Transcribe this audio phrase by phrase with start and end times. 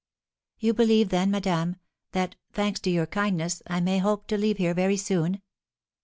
[0.57, 1.75] "You believe then, madame,
[2.13, 5.43] that, thanks to your kindness, I may hope to leave here very soon?"